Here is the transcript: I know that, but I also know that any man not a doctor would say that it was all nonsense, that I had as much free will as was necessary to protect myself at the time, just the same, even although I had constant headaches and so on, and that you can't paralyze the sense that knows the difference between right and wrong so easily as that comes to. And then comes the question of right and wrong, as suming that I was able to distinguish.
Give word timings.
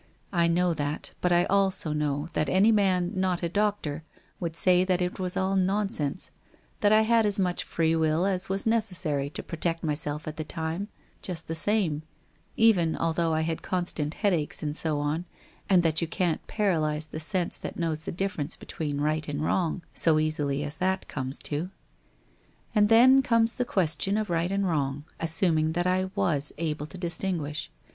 I 0.33 0.47
know 0.47 0.73
that, 0.73 1.11
but 1.21 1.31
I 1.31 1.45
also 1.45 1.93
know 1.93 2.29
that 2.33 2.49
any 2.49 2.71
man 2.71 3.11
not 3.13 3.43
a 3.43 3.49
doctor 3.49 4.03
would 4.39 4.55
say 4.55 4.83
that 4.83 4.99
it 4.99 5.19
was 5.19 5.37
all 5.37 5.55
nonsense, 5.55 6.31
that 6.79 6.91
I 6.91 7.01
had 7.01 7.23
as 7.23 7.37
much 7.37 7.63
free 7.63 7.95
will 7.95 8.25
as 8.25 8.49
was 8.49 8.65
necessary 8.65 9.29
to 9.29 9.43
protect 9.43 9.83
myself 9.83 10.27
at 10.27 10.37
the 10.37 10.43
time, 10.43 10.87
just 11.21 11.47
the 11.47 11.53
same, 11.53 12.01
even 12.57 12.97
although 12.97 13.35
I 13.35 13.41
had 13.41 13.61
constant 13.61 14.15
headaches 14.15 14.63
and 14.63 14.75
so 14.75 14.99
on, 14.99 15.25
and 15.69 15.83
that 15.83 16.01
you 16.01 16.07
can't 16.07 16.47
paralyze 16.47 17.05
the 17.05 17.19
sense 17.19 17.59
that 17.59 17.77
knows 17.77 18.01
the 18.01 18.11
difference 18.11 18.55
between 18.55 19.01
right 19.01 19.27
and 19.27 19.43
wrong 19.43 19.83
so 19.93 20.17
easily 20.17 20.63
as 20.63 20.77
that 20.77 21.07
comes 21.07 21.43
to. 21.43 21.69
And 22.73 22.89
then 22.89 23.21
comes 23.21 23.53
the 23.53 23.65
question 23.65 24.17
of 24.17 24.31
right 24.31 24.51
and 24.51 24.67
wrong, 24.67 25.03
as 25.19 25.29
suming 25.29 25.73
that 25.73 25.85
I 25.85 26.09
was 26.15 26.53
able 26.57 26.87
to 26.87 26.97
distinguish. 26.97 27.69